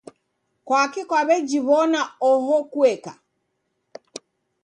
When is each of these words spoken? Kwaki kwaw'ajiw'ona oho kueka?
Kwaki 0.65 1.01
kwaw'ajiw'ona 1.09 2.01
oho 2.29 2.57
kueka? 2.71 3.11